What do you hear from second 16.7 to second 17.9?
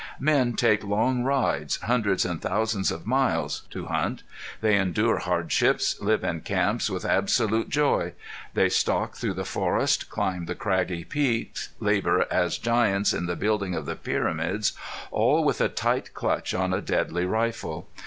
a deadly rifle.